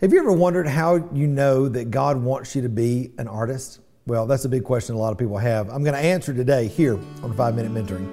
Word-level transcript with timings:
Have 0.00 0.12
you 0.12 0.20
ever 0.20 0.30
wondered 0.30 0.68
how 0.68 1.10
you 1.12 1.26
know 1.26 1.68
that 1.68 1.90
God 1.90 2.18
wants 2.18 2.54
you 2.54 2.62
to 2.62 2.68
be 2.68 3.10
an 3.18 3.26
artist? 3.26 3.80
Well, 4.06 4.26
that's 4.26 4.44
a 4.44 4.48
big 4.48 4.62
question 4.62 4.94
a 4.94 4.98
lot 4.98 5.10
of 5.10 5.18
people 5.18 5.38
have. 5.38 5.68
I'm 5.70 5.82
going 5.82 5.96
to 5.96 6.00
answer 6.00 6.32
today 6.32 6.68
here 6.68 6.94
on 7.24 7.34
5 7.34 7.56
Minute 7.56 7.72
Mentoring. 7.72 8.06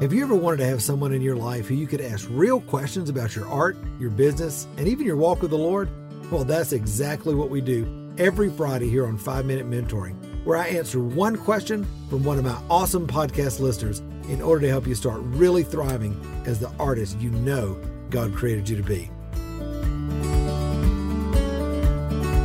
Have 0.00 0.14
you 0.14 0.22
ever 0.22 0.34
wanted 0.34 0.56
to 0.58 0.64
have 0.64 0.82
someone 0.82 1.12
in 1.12 1.20
your 1.20 1.36
life 1.36 1.66
who 1.66 1.74
you 1.74 1.86
could 1.86 2.00
ask 2.00 2.26
real 2.30 2.58
questions 2.58 3.10
about 3.10 3.36
your 3.36 3.46
art, 3.48 3.76
your 4.00 4.08
business, 4.08 4.66
and 4.78 4.88
even 4.88 5.04
your 5.04 5.18
walk 5.18 5.42
with 5.42 5.50
the 5.50 5.58
Lord? 5.58 5.90
Well, 6.30 6.44
that's 6.44 6.72
exactly 6.72 7.34
what 7.34 7.50
we 7.50 7.60
do 7.60 8.14
every 8.16 8.48
Friday 8.48 8.88
here 8.88 9.06
on 9.06 9.18
5 9.18 9.44
Minute 9.44 9.68
Mentoring, 9.68 10.16
where 10.46 10.56
I 10.56 10.68
answer 10.68 11.00
one 11.00 11.36
question 11.36 11.86
from 12.08 12.24
one 12.24 12.38
of 12.38 12.46
my 12.46 12.58
awesome 12.70 13.06
podcast 13.06 13.60
listeners 13.60 13.98
in 14.26 14.40
order 14.40 14.62
to 14.62 14.70
help 14.70 14.86
you 14.86 14.94
start 14.94 15.20
really 15.20 15.64
thriving 15.64 16.18
as 16.46 16.58
the 16.60 16.70
artist 16.78 17.20
you 17.20 17.28
know 17.28 17.78
God 18.08 18.34
created 18.34 18.70
you 18.70 18.78
to 18.78 18.82
be. 18.82 19.10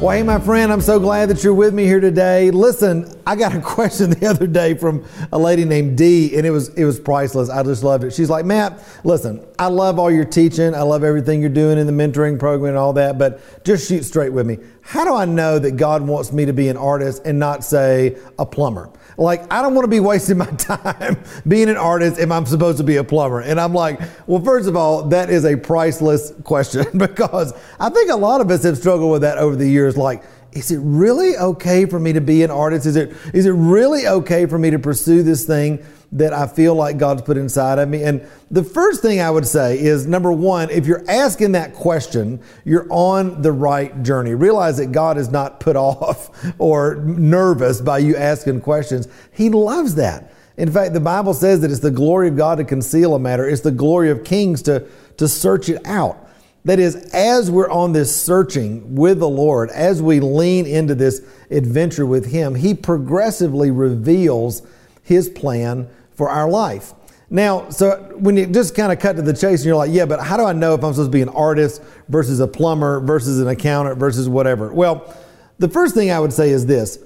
Well, 0.00 0.16
hey, 0.16 0.22
my 0.22 0.40
friend, 0.40 0.72
I'm 0.72 0.80
so 0.80 0.98
glad 0.98 1.28
that 1.28 1.44
you're 1.44 1.52
with 1.52 1.74
me 1.74 1.84
here 1.84 2.00
today. 2.00 2.50
Listen, 2.50 3.04
I 3.26 3.36
got 3.36 3.54
a 3.54 3.60
question 3.60 4.10
the 4.10 4.26
other 4.26 4.46
day 4.46 4.74
from 4.74 5.04
a 5.32 5.38
lady 5.38 5.64
named 5.64 5.96
Dee, 5.98 6.36
and 6.36 6.46
it 6.46 6.50
was 6.50 6.68
it 6.70 6.84
was 6.84 6.98
priceless. 6.98 7.48
I 7.48 7.62
just 7.62 7.82
loved 7.82 8.04
it. 8.04 8.12
She's 8.12 8.30
like, 8.30 8.44
Matt, 8.44 8.82
listen, 9.04 9.44
I 9.58 9.66
love 9.66 9.98
all 9.98 10.10
your 10.10 10.24
teaching. 10.24 10.74
I 10.74 10.82
love 10.82 11.04
everything 11.04 11.40
you're 11.40 11.50
doing 11.50 11.78
in 11.78 11.86
the 11.86 11.92
mentoring 11.92 12.38
program 12.38 12.70
and 12.70 12.78
all 12.78 12.92
that, 12.94 13.18
but 13.18 13.64
just 13.64 13.88
shoot 13.88 14.04
straight 14.04 14.32
with 14.32 14.46
me. 14.46 14.58
How 14.82 15.04
do 15.04 15.14
I 15.14 15.24
know 15.24 15.58
that 15.58 15.72
God 15.72 16.02
wants 16.02 16.32
me 16.32 16.46
to 16.46 16.52
be 16.52 16.68
an 16.68 16.76
artist 16.76 17.22
and 17.24 17.38
not 17.38 17.62
say 17.64 18.16
a 18.38 18.46
plumber? 18.46 18.90
Like, 19.16 19.52
I 19.52 19.60
don't 19.60 19.74
want 19.74 19.84
to 19.84 19.90
be 19.90 20.00
wasting 20.00 20.38
my 20.38 20.46
time 20.58 21.22
being 21.46 21.68
an 21.68 21.76
artist 21.76 22.18
if 22.18 22.30
I'm 22.30 22.46
supposed 22.46 22.78
to 22.78 22.84
be 22.84 22.96
a 22.96 23.04
plumber. 23.04 23.40
And 23.40 23.60
I'm 23.60 23.74
like, 23.74 24.00
well, 24.26 24.42
first 24.42 24.66
of 24.66 24.76
all, 24.76 25.08
that 25.10 25.28
is 25.30 25.44
a 25.44 25.56
priceless 25.56 26.32
question 26.42 26.86
because 26.96 27.52
I 27.78 27.90
think 27.90 28.10
a 28.10 28.16
lot 28.16 28.40
of 28.40 28.50
us 28.50 28.62
have 28.64 28.78
struggled 28.78 29.12
with 29.12 29.22
that 29.22 29.38
over 29.38 29.56
the 29.56 29.68
years. 29.68 29.96
Like, 29.96 30.24
is 30.52 30.70
it 30.70 30.78
really 30.78 31.36
okay 31.36 31.86
for 31.86 32.00
me 32.00 32.12
to 32.12 32.20
be 32.20 32.42
an 32.42 32.50
artist? 32.50 32.86
Is 32.86 32.96
it, 32.96 33.14
is 33.32 33.46
it 33.46 33.52
really 33.52 34.06
okay 34.06 34.46
for 34.46 34.58
me 34.58 34.70
to 34.70 34.78
pursue 34.78 35.22
this 35.22 35.44
thing 35.44 35.84
that 36.12 36.32
I 36.32 36.48
feel 36.48 36.74
like 36.74 36.98
God's 36.98 37.22
put 37.22 37.36
inside 37.36 37.78
of 37.78 37.88
me? 37.88 38.02
And 38.02 38.26
the 38.50 38.64
first 38.64 39.00
thing 39.00 39.20
I 39.20 39.30
would 39.30 39.46
say 39.46 39.78
is 39.78 40.06
number 40.06 40.32
one, 40.32 40.68
if 40.70 40.86
you're 40.86 41.08
asking 41.08 41.52
that 41.52 41.74
question, 41.74 42.40
you're 42.64 42.88
on 42.90 43.42
the 43.42 43.52
right 43.52 44.02
journey. 44.02 44.34
Realize 44.34 44.78
that 44.78 44.90
God 44.90 45.18
is 45.18 45.30
not 45.30 45.60
put 45.60 45.76
off 45.76 46.30
or 46.58 46.96
nervous 46.96 47.80
by 47.80 47.98
you 47.98 48.16
asking 48.16 48.60
questions. 48.62 49.06
He 49.32 49.50
loves 49.50 49.94
that. 49.96 50.32
In 50.56 50.70
fact, 50.70 50.92
the 50.92 51.00
Bible 51.00 51.32
says 51.32 51.60
that 51.60 51.70
it's 51.70 51.80
the 51.80 51.90
glory 51.90 52.28
of 52.28 52.36
God 52.36 52.58
to 52.58 52.64
conceal 52.64 53.14
a 53.14 53.18
matter, 53.18 53.48
it's 53.48 53.62
the 53.62 53.70
glory 53.70 54.10
of 54.10 54.24
kings 54.24 54.62
to, 54.62 54.86
to 55.16 55.28
search 55.28 55.68
it 55.68 55.80
out. 55.86 56.26
That 56.64 56.78
is, 56.78 56.96
as 57.12 57.50
we're 57.50 57.70
on 57.70 57.92
this 57.92 58.14
searching 58.14 58.94
with 58.94 59.18
the 59.18 59.28
Lord, 59.28 59.70
as 59.70 60.02
we 60.02 60.20
lean 60.20 60.66
into 60.66 60.94
this 60.94 61.22
adventure 61.50 62.04
with 62.04 62.26
Him, 62.26 62.54
He 62.54 62.74
progressively 62.74 63.70
reveals 63.70 64.62
His 65.02 65.28
plan 65.28 65.88
for 66.12 66.28
our 66.28 66.48
life. 66.48 66.92
Now, 67.30 67.70
so 67.70 68.12
when 68.18 68.36
you 68.36 68.46
just 68.46 68.74
kind 68.74 68.92
of 68.92 68.98
cut 68.98 69.16
to 69.16 69.22
the 69.22 69.32
chase 69.32 69.60
and 69.60 69.66
you're 69.66 69.76
like, 69.76 69.92
yeah, 69.92 70.04
but 70.04 70.20
how 70.20 70.36
do 70.36 70.44
I 70.44 70.52
know 70.52 70.74
if 70.74 70.82
I'm 70.82 70.92
supposed 70.92 71.12
to 71.12 71.16
be 71.16 71.22
an 71.22 71.28
artist 71.28 71.80
versus 72.08 72.40
a 72.40 72.48
plumber 72.48 73.00
versus 73.00 73.40
an 73.40 73.46
accountant 73.46 73.98
versus 73.98 74.28
whatever? 74.28 74.72
Well, 74.72 75.16
the 75.58 75.68
first 75.68 75.94
thing 75.94 76.10
I 76.10 76.18
would 76.18 76.32
say 76.32 76.50
is 76.50 76.66
this. 76.66 76.98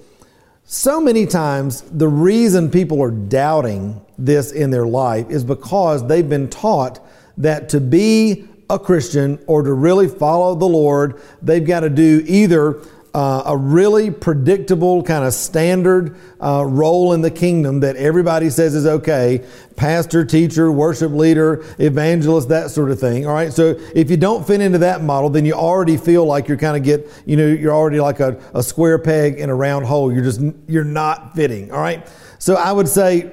So 0.65 0.99
many 0.99 1.27
times, 1.27 1.83
the 1.83 2.09
reason 2.09 2.71
people 2.71 3.03
are 3.03 3.11
doubting 3.11 4.01
this 4.17 4.51
in 4.51 4.71
their 4.71 4.87
life 4.87 5.29
is 5.29 5.45
because 5.45 6.07
they've 6.09 6.29
been 6.29 6.49
taught 6.49 7.07
that 7.37 7.69
to 7.69 7.81
be 7.81 8.49
a 8.71 8.79
Christian 8.79 9.39
or 9.47 9.63
to 9.63 9.73
really 9.73 10.09
follow 10.09 10.55
the 10.55 10.67
Lord, 10.67 11.21
they've 11.43 11.67
got 11.67 11.81
to 11.81 11.91
do 11.91 12.23
either 12.27 12.81
uh, 13.15 13.45
a 13.47 13.57
really 13.57 14.11
predictable 14.11 15.03
kind 15.05 15.25
of 15.25 15.33
standard 15.33 16.17
uh, 16.41 16.65
role 16.67 17.13
in 17.13 17.21
the 17.21 17.31
kingdom 17.31 17.81
that 17.81 17.95
everybody 17.95 18.51
says 18.51 18.75
is 18.75 18.87
okay 18.87 19.45
pastor, 19.77 20.25
teacher, 20.25 20.71
worship 20.71 21.11
leader, 21.11 21.65
evangelist, 21.79 22.49
that 22.49 22.71
sort 22.71 22.93
of 22.93 23.01
thing. 23.01 23.27
All 23.27 23.35
right. 23.35 23.53
So 23.53 23.77
if 23.95 24.09
you 24.09 24.17
don't 24.17 24.47
fit 24.47 24.61
into 24.61 24.79
that 24.79 25.03
model, 25.03 25.31
then 25.31 25.45
you 25.45 25.55
already 25.55 25.97
feel 25.97 26.25
like 26.25 26.47
you're 26.47 26.57
kind 26.57 26.77
of 26.77 26.85
get, 26.85 27.09
you 27.27 27.37
know, 27.37 27.47
you're 27.47 27.75
already 27.75 27.99
like 27.99 28.21
a, 28.21 28.41
a 28.55 28.63
square 28.63 28.99
peg 28.99 29.41
in 29.41 29.51
a 29.51 29.55
round 29.55 29.85
hole. 29.85 30.13
You're 30.13 30.23
just, 30.23 30.41
you're 30.69 30.85
not 30.85 31.35
fitting. 31.35 31.73
All 31.73 31.81
right. 31.81 32.07
So 32.39 32.55
I 32.55 32.71
would 32.71 32.89
say, 32.89 33.33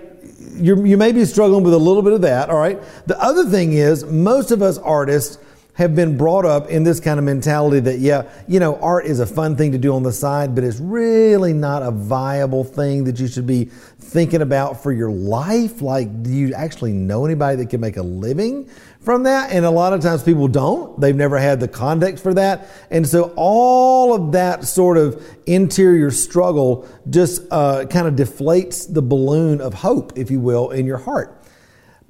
you 0.55 0.97
may 0.97 1.11
be 1.11 1.25
struggling 1.25 1.63
with 1.63 1.73
a 1.73 1.77
little 1.77 2.01
bit 2.01 2.13
of 2.13 2.21
that, 2.21 2.49
all 2.49 2.57
right? 2.57 2.81
The 3.07 3.19
other 3.21 3.45
thing 3.45 3.73
is, 3.73 4.03
most 4.05 4.51
of 4.51 4.61
us 4.61 4.77
artists 4.77 5.37
have 5.73 5.95
been 5.95 6.17
brought 6.17 6.45
up 6.45 6.69
in 6.69 6.83
this 6.83 6.99
kind 6.99 7.17
of 7.17 7.23
mentality 7.23 7.79
that, 7.79 7.99
yeah, 7.99 8.23
you 8.47 8.59
know, 8.59 8.75
art 8.81 9.05
is 9.05 9.19
a 9.19 9.25
fun 9.25 9.55
thing 9.55 9.71
to 9.71 9.77
do 9.77 9.93
on 9.93 10.03
the 10.03 10.11
side, 10.11 10.53
but 10.53 10.63
it's 10.63 10.79
really 10.79 11.53
not 11.53 11.81
a 11.81 11.91
viable 11.91 12.63
thing 12.63 13.05
that 13.05 13.19
you 13.19 13.27
should 13.27 13.47
be 13.47 13.65
thinking 13.65 14.41
about 14.41 14.83
for 14.83 14.91
your 14.91 15.09
life. 15.09 15.81
Like, 15.81 16.23
do 16.23 16.29
you 16.29 16.53
actually 16.53 16.91
know 16.91 17.25
anybody 17.25 17.55
that 17.57 17.69
can 17.69 17.79
make 17.79 17.95
a 17.95 18.03
living 18.03 18.69
from 18.99 19.23
that? 19.23 19.51
And 19.51 19.65
a 19.65 19.71
lot 19.71 19.93
of 19.93 20.01
times 20.01 20.23
people 20.23 20.49
don't. 20.49 20.99
They've 20.99 21.15
never 21.15 21.39
had 21.39 21.61
the 21.61 21.69
context 21.69 22.21
for 22.21 22.33
that. 22.33 22.67
And 22.89 23.07
so 23.07 23.33
all 23.37 24.13
of 24.13 24.33
that 24.33 24.65
sort 24.65 24.97
of 24.97 25.25
interior 25.45 26.11
struggle 26.11 26.85
just 27.09 27.43
uh, 27.49 27.85
kind 27.85 28.07
of 28.07 28.15
deflates 28.15 28.93
the 28.93 29.01
balloon 29.01 29.61
of 29.61 29.73
hope, 29.73 30.17
if 30.17 30.29
you 30.29 30.41
will, 30.41 30.71
in 30.71 30.85
your 30.85 30.97
heart. 30.97 31.40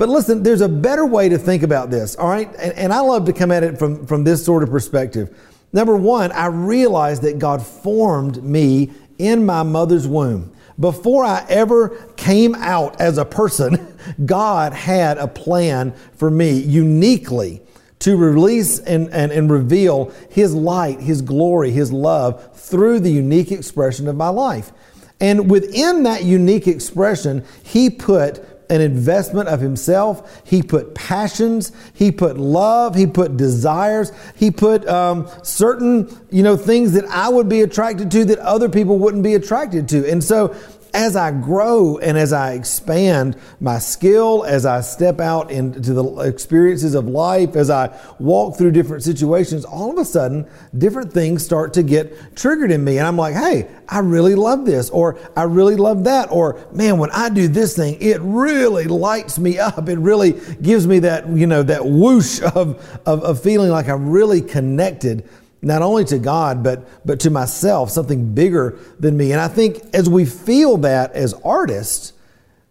But 0.02 0.10
listen, 0.10 0.42
there's 0.42 0.62
a 0.62 0.68
better 0.68 1.06
way 1.06 1.30
to 1.30 1.38
think 1.38 1.62
about 1.62 1.92
this, 1.92 2.16
all 2.16 2.28
right? 2.28 2.48
And, 2.56 2.74
and, 2.74 2.92
I 2.92 3.02
love 3.02 3.26
to 3.26 3.34
come 3.34 3.52
at 3.52 3.62
it 3.62 3.78
from, 3.78 4.08
from 4.08 4.24
this 4.24 4.44
sort 4.44 4.64
of 4.64 4.72
perspective. 4.72 5.30
Number 5.74 5.96
one, 5.96 6.32
I 6.32 6.48
realized 6.48 7.22
that 7.22 7.38
God 7.38 7.64
formed 7.64 8.44
me 8.44 8.90
in 9.20 9.46
my 9.46 9.62
mother's 9.62 10.08
womb. 10.08 10.54
Before 10.80 11.24
I 11.24 11.46
ever 11.48 11.90
came 12.18 12.56
out 12.56 13.00
as 13.00 13.20
a 13.20 13.26
person, 13.26 13.96
God 14.26 14.74
had 14.74 15.20
a 15.20 15.28
plan 15.28 15.94
for 16.16 16.32
me 16.32 16.50
uniquely 16.50 17.62
to 18.00 18.18
release 18.18 18.80
and, 18.80 19.08
and, 19.10 19.32
and 19.32 19.52
reveal 19.52 20.12
His 20.32 20.56
light, 20.56 21.00
His 21.00 21.22
glory, 21.22 21.70
His 21.70 21.94
love 21.94 22.58
through 22.58 23.02
the 23.02 23.12
unique 23.12 23.52
expression 23.52 24.08
of 24.08 24.16
my 24.16 24.30
life. 24.30 24.72
And 25.20 25.52
within 25.52 26.02
that 26.04 26.24
unique 26.24 26.68
expression, 26.68 27.46
He 27.62 27.92
put 27.92 28.44
an 28.72 28.80
investment 28.80 29.50
of 29.50 29.60
himself. 29.60 30.42
He 30.46 30.64
put 30.64 30.96
passions. 30.96 31.74
He 31.94 32.12
put 32.12 32.38
love. 32.38 32.96
He 32.96 33.06
put 33.06 33.36
desires. 33.36 34.14
He 34.36 34.50
put 34.50 34.88
um, 34.88 35.30
certain, 35.44 36.10
you 36.32 36.42
know, 36.42 36.56
things 36.56 36.94
that 36.94 37.06
I 37.06 37.28
would 37.28 37.50
be 37.50 37.62
attracted 37.62 38.10
to 38.12 38.26
that 38.26 38.40
other 38.40 38.70
people 38.70 38.98
wouldn't 38.98 39.24
be 39.24 39.36
attracted 39.36 39.90
to. 39.90 40.10
And 40.10 40.24
so 40.24 40.56
as 40.94 41.16
I 41.16 41.32
grow 41.32 41.98
and 41.98 42.18
as 42.18 42.34
I 42.34 42.54
expand 42.54 43.38
my 43.60 43.80
skill, 43.80 44.44
as 44.44 44.66
I 44.66 44.82
step 44.82 45.20
out 45.20 45.52
into 45.52 45.94
the 45.94 46.04
experiences 46.20 46.96
of 46.96 47.08
life, 47.08 47.56
as 47.56 47.70
I 47.70 47.98
walk 48.20 48.58
through 48.58 48.72
different 48.72 49.04
situations, 49.04 49.66
all 49.66 49.92
of 49.92 49.98
a 49.98 50.06
sudden, 50.06 50.48
different 50.78 51.14
things 51.14 51.46
start 51.46 51.74
to 51.74 51.84
get 51.84 52.36
triggered 52.36 52.72
in 52.72 52.84
me. 52.84 52.98
And 52.98 53.08
I'm 53.08 53.18
like, 53.18 53.36
hey, 53.36 53.70
I 53.88 54.00
really 54.00 54.36
love 54.36 54.66
this, 54.66 54.90
or 54.90 55.18
I 55.36 55.44
really 55.44 55.76
love 55.76 56.04
that, 56.06 56.32
or 56.32 56.60
man, 56.72 56.98
when 56.98 57.12
I 57.12 57.30
do 57.30 57.48
this 57.48 57.76
thing, 57.76 57.98
it 58.02 58.20
really 58.22 58.86
lights 58.86 59.40
me 59.40 59.60
up. 59.60 59.88
It 59.90 60.00
really 60.00 60.40
gives 60.62 60.88
me 60.88 61.00
that, 61.00 61.28
you 61.30 61.48
know, 61.48 61.64
that 61.64 61.86
whoosh 61.86 62.42
of, 62.42 63.02
of, 63.06 63.24
of 63.24 63.42
feeling 63.42 63.70
like 63.70 63.88
I'm 63.88 64.10
really 64.10 64.42
connected 64.42 65.28
not 65.62 65.82
only 65.82 66.04
to 66.06 66.18
God, 66.18 66.64
but, 66.64 66.88
but 67.06 67.20
to 67.22 67.30
myself, 67.30 67.92
something 67.92 68.34
bigger 68.34 68.78
than 69.00 69.16
me. 69.16 69.32
And 69.32 69.40
I 69.40 69.48
think 69.48 69.82
as 69.94 70.10
we 70.10 70.26
feel 70.26 70.78
that 70.78 71.12
as 71.14 71.34
artists, 71.46 72.14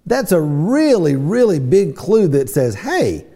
that's 0.06 0.32
a 0.32 0.40
really, 0.40 1.16
really 1.16 1.60
big 1.60 1.94
clue 1.94 2.28
that 2.28 2.48
says, 2.50 2.74
hey, 2.74 3.26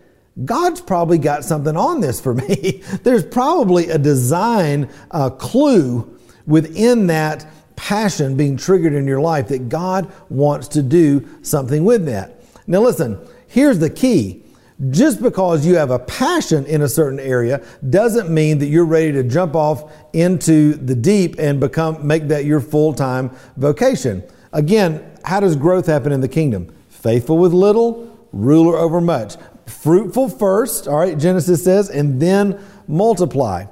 God's 0.45 0.81
probably 0.81 1.19
got 1.19 1.45
something 1.45 1.77
on 1.77 2.01
this 2.01 2.21
for 2.21 2.35
me. 2.35 2.83
There's 3.03 3.25
probably 3.25 3.91
a 3.91 3.99
design 3.99 4.91
uh, 5.11 5.31
clue 5.31 6.19
within 6.47 7.07
that 7.07 7.47
passion 7.77 8.37
being 8.37 8.57
triggered 8.57 8.93
in 8.93 9.07
your 9.07 9.21
life 9.21 9.49
that 9.49 9.69
God 9.69 10.13
wants 10.29 10.69
to 10.69 10.83
do 10.83 11.27
something 11.43 11.85
with 11.85 12.07
that. 12.07 12.43
Now, 12.67 12.81
listen, 12.81 13.19
here's 13.47 13.79
the 13.79 13.91
key 13.91 14.44
just 14.91 15.23
because 15.23 15.65
you 15.65 15.77
have 15.77 15.91
a 15.91 15.99
passion 15.99 16.67
in 16.67 16.83
a 16.83 16.89
certain 16.89 17.21
area 17.21 17.65
doesn't 17.89 18.29
mean 18.29 18.59
that 18.59 18.67
you're 18.67 18.85
ready 18.85 19.13
to 19.13 19.23
jump 19.23 19.55
off 19.55 19.93
into 20.13 20.75
the 20.75 20.95
deep 20.95 21.37
and 21.39 21.61
become 21.61 22.07
make 22.07 22.29
that 22.29 22.45
your 22.45 22.61
full-time 22.61 23.31
vocation. 23.57 24.23
Again, 24.53 25.05
how 25.25 25.41
does 25.41 25.57
growth 25.57 25.87
happen 25.87 26.13
in 26.13 26.21
the 26.21 26.29
kingdom? 26.29 26.75
Faithful 26.89 27.39
with 27.39 27.53
little, 27.53 28.29
ruler 28.33 28.77
over 28.77 29.01
much. 29.01 29.37
Fruitful 29.67 30.29
first, 30.29 30.89
all 30.89 30.99
right, 30.99 31.19
Genesis 31.19 31.65
says, 31.65 31.89
and 31.89 32.21
then 32.21 32.63
multiply. 32.87 33.65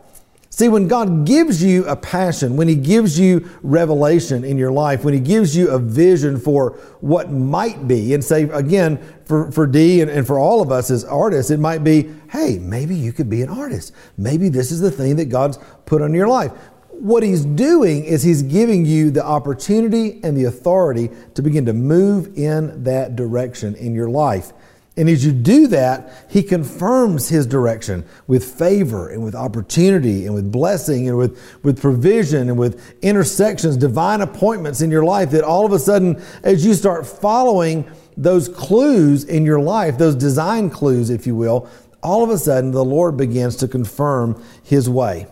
See, 0.55 0.69
when 0.69 0.87
God 0.87 1.25
gives 1.25 1.65
you 1.65 1.87
a 1.87 1.97
passion, 1.97 2.59
when 2.59 2.69
He 2.69 2.75
gives 2.75 3.19
you 3.19 3.49
revelation 3.63 4.45
in 4.45 4.59
your 4.59 4.71
life, 4.71 5.03
when 5.03 5.15
He 5.15 5.21
gives 5.21 5.57
you 5.57 5.71
a 5.71 5.79
vision 5.79 6.39
for 6.39 6.73
what 7.01 7.33
might 7.33 7.89
be, 7.89 8.13
and 8.13 8.23
say 8.23 8.43
again, 8.43 8.99
for, 9.25 9.51
for 9.51 9.67
Dee 9.67 10.03
and, 10.03 10.11
and 10.11 10.27
for 10.27 10.39
all 10.39 10.61
of 10.61 10.71
us 10.71 10.91
as 10.91 11.05
artists, 11.05 11.51
it 11.51 11.59
might 11.59 11.83
be, 11.83 12.11
hey, 12.31 12.59
maybe 12.59 12.95
you 12.95 13.15
could 13.15 13.31
be 13.31 13.41
an 13.41 13.49
artist. 13.49 13.95
Maybe 14.19 14.51
this 14.51 14.71
is 14.71 14.83
the 14.83 14.91
thing 14.91 15.17
that 15.17 15.31
God's 15.31 15.59
put 15.87 16.03
on 16.03 16.13
your 16.13 16.29
life. 16.29 16.53
What 16.91 17.23
He's 17.23 17.47
doing 17.47 18.05
is 18.05 18.23
He's 18.23 18.43
giving 18.43 18.85
you 18.85 19.11
the 19.11 19.25
opportunity 19.25 20.21
and 20.23 20.37
the 20.37 20.45
authority 20.45 21.09
to 21.33 21.41
begin 21.41 21.65
to 21.65 21.73
move 21.73 22.37
in 22.37 22.85
that 22.85 23.17
direction 23.17 23.75
in 23.77 23.95
your 23.95 24.11
life. 24.11 24.53
And 24.97 25.09
as 25.09 25.25
you 25.25 25.33
do 25.33 25.69
that, 25.69 26.27
he 26.29 26.43
confirms 26.43 27.31
his 27.31 27.47
direction 27.47 28.05
with 28.27 28.45
favor 28.45 29.09
and 29.09 29.25
with 29.25 29.35
opportunity 29.35 30.27
and 30.27 30.35
with 30.35 30.53
blessing 30.53 31.09
and 31.09 31.17
with, 31.17 31.41
with 31.63 31.81
provision 31.81 32.51
and 32.51 32.59
with 32.59 32.95
intersections, 33.03 33.79
divine 33.79 34.21
appointments 34.21 34.83
in 34.83 34.91
your 34.91 35.05
life 35.05 35.31
that 35.31 35.45
all 35.45 35.65
of 35.65 35.73
a 35.73 35.79
sudden, 35.79 36.23
as 36.43 36.67
you 36.67 36.75
start 36.75 37.07
following 37.07 37.91
those 38.19 38.51
clues 38.51 39.25
in 39.25 39.47
your 39.47 39.61
life, 39.61 39.97
those 39.97 40.15
design 40.15 40.69
clues, 40.69 41.09
if 41.09 41.27
you 41.27 41.35
will, 41.35 41.71
all 42.03 42.23
of 42.23 42.29
a 42.29 42.37
sudden 42.37 42.71
the 42.71 42.85
Lord 42.85 43.17
begins 43.17 43.57
to 43.57 43.69
confirm 43.69 44.43
his 44.63 44.91
way. 44.91 45.27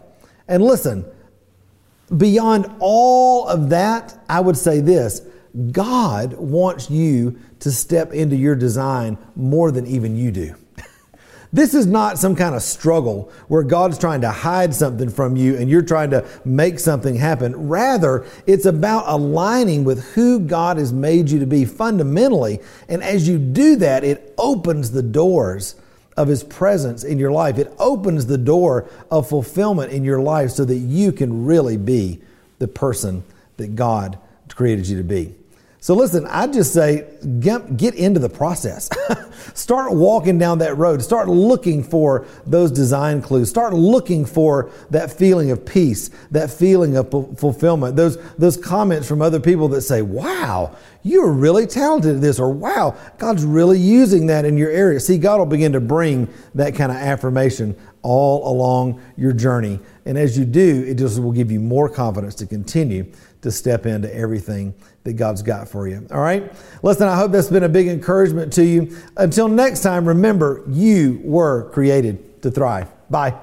And 0.49 0.63
listen, 0.65 1.05
beyond 2.17 2.67
all 2.79 3.47
of 3.47 3.69
that, 3.71 4.19
I 4.27 4.41
would 4.41 4.57
say 4.57 4.81
this 4.81 5.21
God 5.73 6.35
wants 6.35 6.91
you 6.91 7.39
to 7.61 7.71
step 7.71 8.13
into 8.13 8.37
your 8.37 8.55
design 8.55 9.19
more 9.37 9.71
than 9.71 9.87
even 9.87 10.17
you 10.17 10.31
do. 10.31 10.55
This 11.53 11.75
is 11.75 11.85
not 11.85 12.17
some 12.17 12.37
kind 12.37 12.55
of 12.55 12.63
struggle 12.63 13.33
where 13.49 13.65
God's 13.65 13.99
trying 13.99 14.21
to 14.21 14.31
hide 14.31 14.73
something 14.73 15.11
from 15.11 15.37
you 15.37 15.57
and 15.57 15.69
you're 15.69 15.83
trying 15.83 16.11
to 16.11 16.25
make 16.45 16.79
something 16.79 17.17
happen. 17.17 17.69
Rather, 17.69 18.25
it's 18.47 18.67
about 18.67 19.05
aligning 19.09 19.83
with 19.83 20.13
who 20.15 20.39
God 20.39 20.77
has 20.77 20.93
made 20.93 21.29
you 21.29 21.41
to 21.41 21.47
be 21.47 21.65
fundamentally. 21.65 22.61
And 22.89 23.03
as 23.03 23.27
you 23.27 23.37
do 23.37 23.75
that, 23.77 24.05
it 24.05 24.33
opens 24.39 24.93
the 24.93 25.03
doors 25.03 25.75
of 26.17 26.29
His 26.29 26.45
presence 26.45 27.03
in 27.03 27.19
your 27.19 27.33
life. 27.33 27.59
It 27.59 27.75
opens 27.81 28.27
the 28.27 28.39
door 28.39 28.89
of 29.11 29.29
fulfillment 29.29 29.93
in 29.93 30.05
your 30.05 30.21
life 30.21 30.51
so 30.51 30.65
that 30.65 30.77
you 30.77 31.11
can 31.11 31.47
really 31.47 31.77
be 31.77 32.21
the 32.61 32.69
person 32.69 33.25
that 33.57 33.75
God 33.75 34.19
created 34.55 34.87
you 34.87 34.99
to 34.99 35.05
be. 35.05 35.35
So 35.83 35.95
listen, 35.95 36.27
I 36.27 36.47
just 36.47 36.75
say 36.75 37.07
get, 37.41 37.95
into 37.95 38.21
the 38.21 38.29
process. 38.29 38.91
Start 39.55 39.93
walking 39.95 40.37
down 40.37 40.59
that 40.59 40.77
road. 40.77 41.03
Start 41.03 41.27
looking 41.27 41.83
for 41.83 42.27
those 42.47 42.71
design 42.71 43.23
clues. 43.23 43.49
Start 43.49 43.73
looking 43.73 44.27
for 44.27 44.71
that 44.91 45.11
feeling 45.11 45.51
of 45.51 45.65
peace, 45.65 46.11
that 46.33 46.51
feeling 46.51 46.99
of 46.99 47.11
fulfillment. 47.39 47.97
Those 47.97 48.19
those 48.37 48.59
comments 48.59 49.09
from 49.09 49.23
other 49.23 49.41
people 49.41 49.69
that 49.69 49.81
say, 49.81 50.03
"Wow, 50.03 50.73
you're 51.03 51.33
really 51.33 51.67
talented 51.67 52.17
at 52.17 52.21
this," 52.21 52.39
or 52.39 52.51
"Wow, 52.51 52.95
God's 53.17 53.45
really 53.45 53.79
using 53.79 54.27
that 54.27 54.45
in 54.45 54.59
your 54.59 54.71
area." 54.71 55.01
See, 55.01 55.17
God 55.17 55.39
will 55.39 55.47
begin 55.47 55.73
to 55.73 55.81
bring 55.81 56.29
that 56.55 56.75
kind 56.75 56.93
of 56.93 56.99
affirmation 56.99 57.75
all 58.03 58.51
along 58.51 59.01
your 59.17 59.33
journey, 59.33 59.81
and 60.07 60.17
as 60.19 60.39
you 60.39 60.45
do, 60.45 60.85
it 60.87 60.95
just 60.95 61.21
will 61.21 61.33
give 61.33 61.51
you 61.51 61.61
more 61.61 61.89
confidence 61.89 62.35
to 62.37 62.47
continue 62.47 63.11
to 63.43 63.51
step 63.51 63.87
into 63.87 64.15
everything 64.15 64.75
that 65.05 65.15
God's 65.15 65.43
got 65.43 65.69
for 65.69 65.89
you. 65.89 66.07
All 66.11 66.21
right? 66.21 66.53
Listen, 66.83 67.09
I 67.09 67.17
hope 67.17 67.33
that's 67.33 67.49
been 67.49 67.65
a 67.65 67.69
big 67.69 67.89
encouragement 67.89 68.53
to 68.55 68.65
you. 68.65 68.97
Until 69.17 69.49
next 69.49 69.81
time, 69.81 70.07
remember, 70.07 70.63
you 70.69 71.21
were 71.25 71.71
created 71.71 72.43
to 72.43 72.51
thrive. 72.51 72.89
Bye. 73.09 73.39